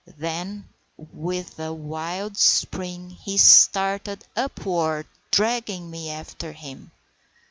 Then, 0.17 0.67
with 0.97 1.59
a 1.59 1.71
wild 1.71 2.35
spring, 2.35 3.11
he 3.11 3.37
started 3.37 4.25
upward, 4.35 5.05
dragging 5.29 5.91
me 5.91 6.09
after 6.09 6.53
him. 6.53 6.89